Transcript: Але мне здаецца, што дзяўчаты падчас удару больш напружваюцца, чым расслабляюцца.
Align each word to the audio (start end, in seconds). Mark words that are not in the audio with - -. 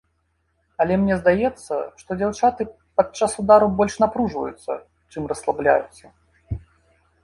Але 0.85 0.93
мне 1.01 1.17
здаецца, 1.19 1.73
што 2.01 2.17
дзяўчаты 2.23 2.67
падчас 3.01 3.31
удару 3.45 3.67
больш 3.83 3.93
напружваюцца, 4.07 4.83
чым 5.15 5.23
расслабляюцца. 5.35 6.05